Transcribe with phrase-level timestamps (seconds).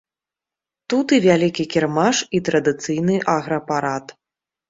[0.93, 4.05] Тут і вялікі кірмаш, і традыцыйны аграпарад.